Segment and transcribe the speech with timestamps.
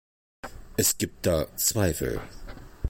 [0.77, 2.21] Es gibt da Zweifel.